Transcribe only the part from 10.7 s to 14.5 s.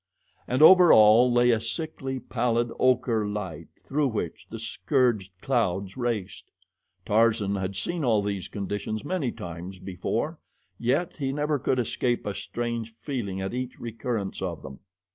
yet he never could escape a strange feeling at each recurrence